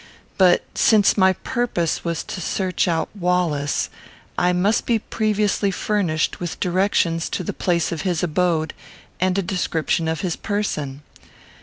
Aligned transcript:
But, 0.39 0.63
since 0.73 1.15
my 1.15 1.33
purpose 1.33 2.03
was 2.03 2.23
to 2.23 2.41
search 2.41 2.87
out 2.87 3.09
Wallace, 3.15 3.87
I 4.35 4.51
must 4.51 4.87
be 4.87 4.97
previously 4.97 5.69
furnished 5.69 6.39
with 6.39 6.59
directions 6.59 7.29
to 7.29 7.43
the 7.43 7.53
place 7.53 7.91
of 7.91 8.01
his 8.01 8.23
abode, 8.23 8.73
and 9.19 9.37
a 9.37 9.43
description 9.43 10.07
of 10.07 10.21
his 10.21 10.35
person. 10.35 11.03